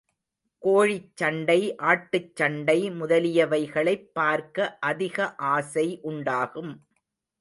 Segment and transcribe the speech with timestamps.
[0.61, 1.75] கோழிச்சண்டை,
[1.79, 5.35] ஆட்டுச்சண்டை முதலியவைகளைப் பார்க்க அதிக
[5.35, 6.85] ஆசை உண்டாகும்.